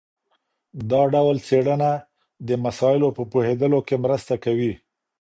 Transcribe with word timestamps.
دا 0.89 1.01
ډول 1.13 1.37
څېړنه 1.47 1.91
د 2.47 2.49
مسایلو 2.65 3.09
په 3.17 3.23
پوهېدلو 3.31 3.79
کي 3.87 3.95
مرسته 4.05 4.33
کوي. 4.43 4.73